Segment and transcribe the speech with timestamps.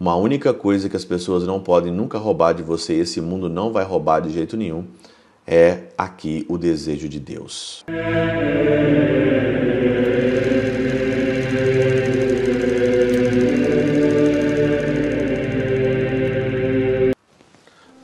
[0.00, 3.70] Uma única coisa que as pessoas não podem nunca roubar de você, esse mundo não
[3.70, 4.86] vai roubar de jeito nenhum,
[5.46, 7.84] é aqui o desejo de Deus.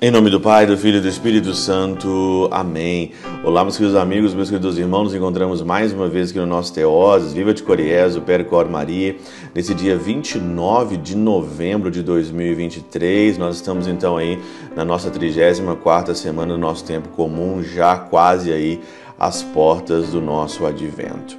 [0.06, 2.48] Em nome do Pai, do Filho e do Espírito Santo.
[2.52, 3.10] Amém.
[3.42, 5.02] Olá, meus queridos amigos, meus queridos irmãos.
[5.02, 7.32] Nos encontramos mais uma vez aqui no nosso Teoses.
[7.32, 9.16] Viva de Coriés, o Percor Maria.
[9.52, 14.38] Nesse dia 29 de novembro de 2023, nós estamos então aí
[14.76, 18.80] na nossa 34ª semana do nosso tempo comum, já quase aí
[19.18, 21.36] às portas do nosso advento.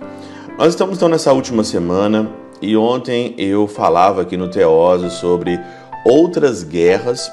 [0.60, 2.30] Nós estamos então nessa última semana
[2.62, 5.58] e ontem eu falava aqui no Teose sobre
[6.04, 7.32] outras guerras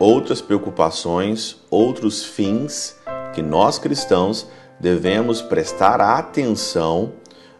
[0.00, 2.96] outras preocupações, outros fins
[3.34, 4.48] que nós cristãos
[4.80, 7.12] devemos prestar atenção,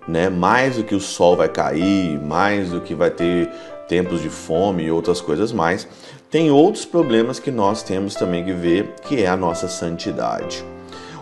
[0.08, 0.30] né?
[0.30, 3.48] Mais do que o sol vai cair, mais do que vai ter
[3.86, 5.86] tempos de fome e outras coisas mais,
[6.30, 10.64] tem outros problemas que nós temos também que ver, que é a nossa santidade.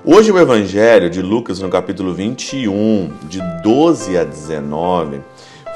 [0.04, 5.20] Hoje o evangelho de Lucas no capítulo 21, de 12 a 19,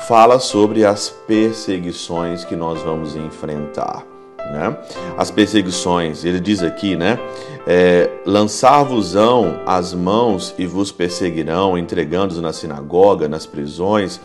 [0.07, 4.12] fala sobre as perseguições que nós vamos enfrentar
[4.51, 4.77] né?
[5.17, 7.19] As perseguições, ele diz aqui, né?
[7.67, 14.21] É, Lançar-vos-ão as mãos e vos perseguirão, entregando-os na sinagoga, nas prisões,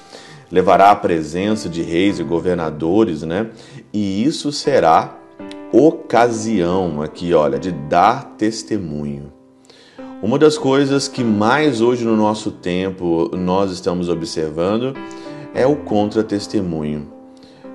[0.51, 3.47] levará a presença de reis e governadores, né?
[3.93, 5.17] E isso será
[5.71, 9.33] ocasião aqui, olha, de dar testemunho.
[10.21, 14.95] Uma das coisas que mais hoje no nosso tempo nós estamos observando
[15.53, 17.07] é o contra-testemunho.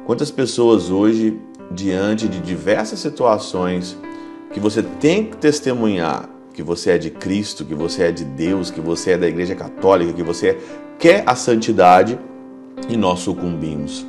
[0.05, 1.39] Quantas pessoas hoje
[1.75, 3.97] diante de diversas situações
[4.53, 8.71] que você tem que testemunhar que você é de Cristo, que você é de Deus,
[8.71, 10.59] que você é da Igreja Católica, que você
[10.99, 12.19] quer a santidade
[12.89, 14.07] e nós sucumbimos.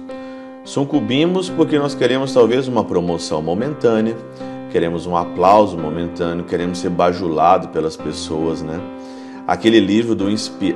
[0.64, 4.16] Sucumbimos porque nós queremos talvez uma promoção momentânea,
[4.72, 8.80] queremos um aplauso momentâneo, queremos ser bajulado pelas pessoas, né?
[9.46, 10.26] Aquele livro do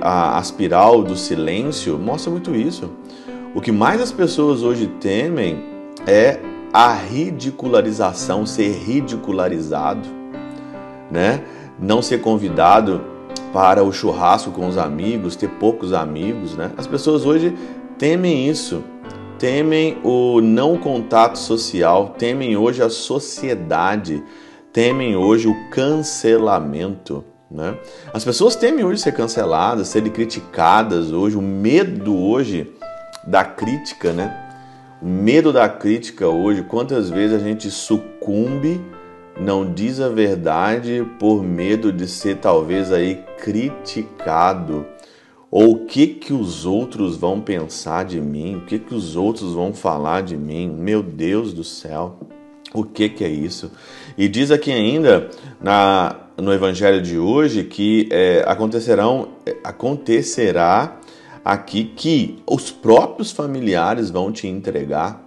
[0.01, 2.91] a Espiral do Silêncio mostra muito isso.
[3.55, 5.63] O que mais as pessoas hoje temem
[6.05, 6.37] é
[6.73, 10.07] a ridicularização, ser ridicularizado,
[11.11, 11.43] né?
[11.79, 13.01] Não ser convidado
[13.53, 16.71] para o churrasco com os amigos, ter poucos amigos, né?
[16.77, 17.55] As pessoas hoje
[17.97, 18.83] temem isso,
[19.39, 24.23] temem o não contato social, temem hoje a sociedade,
[24.73, 27.23] temem hoje o cancelamento.
[27.49, 27.77] Né?
[28.13, 32.73] As pessoas temem hoje ser canceladas, serem criticadas hoje, o medo hoje
[33.25, 34.46] da crítica, né?
[34.99, 38.81] Medo da crítica hoje, quantas vezes a gente sucumbe,
[39.39, 44.87] não diz a verdade por medo de ser talvez aí criticado.
[45.51, 48.55] Ou o que que os outros vão pensar de mim?
[48.55, 50.67] O que que os outros vão falar de mim?
[50.67, 52.17] Meu Deus do céu.
[52.73, 53.71] O que que é isso?
[54.17, 55.29] E diz aqui ainda
[55.61, 59.29] na, no evangelho de hoje que é, acontecerão
[59.63, 60.96] acontecerá
[61.47, 65.25] aqui que os próprios familiares vão te entregar.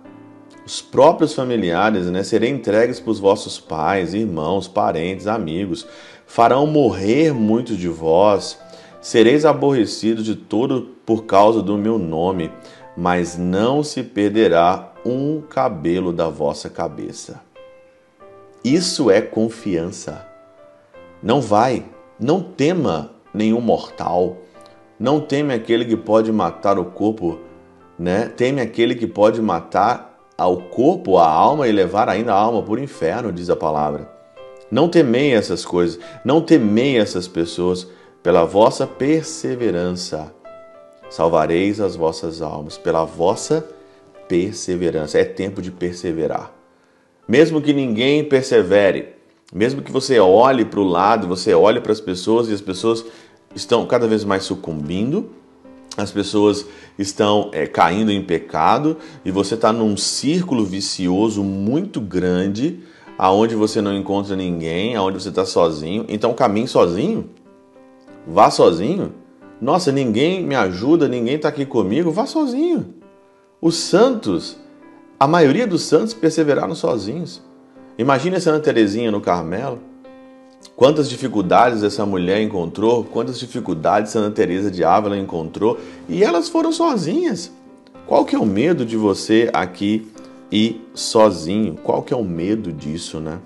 [0.67, 5.87] Os próprios familiares né, serão entregues para os vossos pais, irmãos, parentes, amigos.
[6.27, 8.59] Farão morrer muitos de vós.
[9.01, 12.53] Sereis aborrecidos de todo por causa do meu nome,
[12.95, 17.41] mas não se perderá um cabelo da vossa cabeça.
[18.63, 20.29] Isso é confiança.
[21.23, 21.83] Não vai,
[22.19, 24.37] não tema nenhum mortal
[25.01, 27.41] não teme aquele que pode matar o corpo,
[27.99, 28.31] né?
[28.37, 32.79] Teme aquele que pode matar ao corpo, a alma e levar ainda a alma por
[32.79, 34.11] inferno, diz a palavra.
[34.71, 37.89] Não temei essas coisas, não temei essas pessoas,
[38.23, 40.35] pela vossa perseverança
[41.11, 43.67] salvareis as vossas almas, pela vossa
[44.29, 45.19] perseverança.
[45.19, 46.53] É tempo de perseverar.
[47.27, 49.09] Mesmo que ninguém persevere,
[49.53, 53.05] mesmo que você olhe para o lado, você olhe para as pessoas e as pessoas
[53.55, 55.31] estão cada vez mais sucumbindo,
[55.97, 56.67] as pessoas
[56.99, 62.81] estão é, caindo em pecado e você está num círculo vicioso muito grande,
[63.19, 66.07] aonde você não encontra ninguém, aonde você está sozinho.
[66.09, 67.29] Então caminhe sozinho,
[68.27, 69.13] vá sozinho.
[69.61, 72.95] Nossa, ninguém me ajuda, ninguém está aqui comigo, vá sozinho.
[73.61, 74.57] Os santos,
[75.19, 77.43] a maioria dos santos perseveraram sozinhos.
[77.99, 79.90] Imagine a Santa Teresinha no Carmelo.
[80.77, 85.79] Quantas dificuldades essa mulher encontrou, quantas dificuldades Santa Teresa de Ávila encontrou,
[86.09, 87.51] e elas foram sozinhas.
[88.07, 90.11] Qual que é o medo de você aqui
[90.51, 91.77] ir sozinho?
[91.83, 93.39] Qual que é o medo disso, né?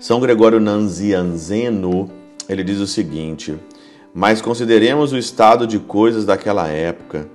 [0.00, 2.10] São Gregório Nanzianzeno,
[2.48, 3.54] ele diz o seguinte:
[4.12, 7.28] "Mas consideremos o estado de coisas daquela época.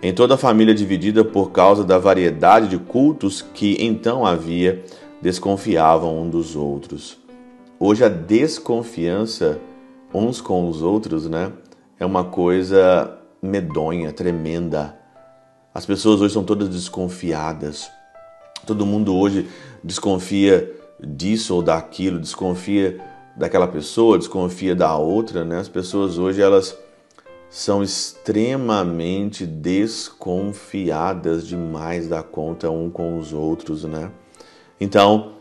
[0.00, 4.84] em toda a família dividida por causa da variedade de cultos que então havia,
[5.20, 7.18] desconfiavam um dos outros.
[7.80, 9.60] Hoje a desconfiança
[10.12, 11.52] uns com os outros, né,
[11.96, 14.98] é uma coisa medonha, tremenda.
[15.72, 17.88] As pessoas hoje são todas desconfiadas.
[18.66, 19.48] Todo mundo hoje
[19.82, 22.98] desconfia disso ou daquilo, desconfia
[23.36, 25.60] daquela pessoa, desconfia da outra, né?
[25.60, 26.76] As pessoas hoje elas
[27.48, 34.10] são extremamente desconfiadas demais da conta um com os outros, né?
[34.80, 35.37] Então,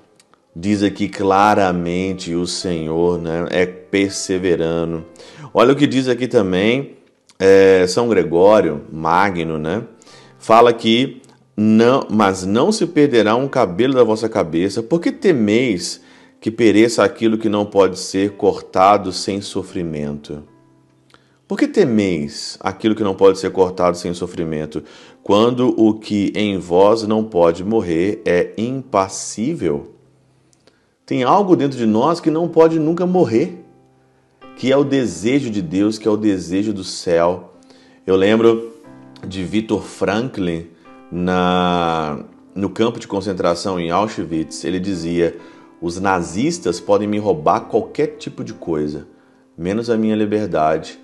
[0.59, 3.45] diz aqui claramente o Senhor, né?
[3.51, 5.06] É perseverando.
[5.54, 6.98] Olha o que diz aqui também
[7.38, 9.83] é, São Gregório Magno, né?
[10.39, 11.21] Fala que
[11.56, 16.01] não, mas não se perderá um cabelo da vossa cabeça, porque temeis
[16.42, 20.44] que pereça aquilo que não pode ser cortado sem sofrimento.
[21.48, 24.83] Por que temeis aquilo que não pode ser cortado sem sofrimento,
[25.24, 29.97] quando o que em vós não pode morrer é impassível?
[31.07, 33.65] Tem algo dentro de nós que não pode nunca morrer,
[34.56, 37.56] que é o desejo de Deus, que é o desejo do céu.
[38.06, 38.74] Eu lembro
[39.25, 40.68] de Viktor Franklin
[41.12, 42.24] na,
[42.54, 44.63] no campo de concentração em Auschwitz.
[44.63, 45.36] Ele dizia:
[45.81, 49.07] os nazistas podem me roubar qualquer tipo de coisa,
[49.57, 51.00] menos a minha liberdade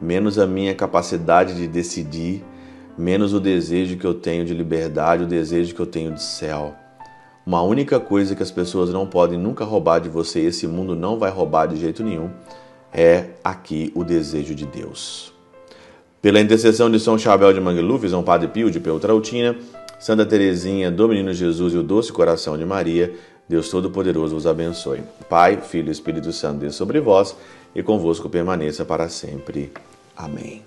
[0.00, 2.44] menos a minha capacidade de decidir,
[2.96, 6.74] menos o desejo que eu tenho de liberdade, o desejo que eu tenho de céu.
[7.48, 11.18] Uma única coisa que as pessoas não podem nunca roubar de você, esse mundo não
[11.18, 12.28] vai roubar de jeito nenhum,
[12.92, 15.32] é aqui o desejo de Deus.
[16.20, 19.56] Pela intercessão de São Chabel de Mangluf, São Padre Pio de Peltrautina,
[19.98, 23.14] Santa Teresinha, do Menino Jesus e o Doce Coração de Maria,
[23.48, 25.00] Deus Todo-Poderoso vos abençoe.
[25.26, 27.34] Pai, Filho e Espírito Santo, Deus sobre vós
[27.74, 29.72] e convosco permaneça para sempre.
[30.14, 30.62] Amém.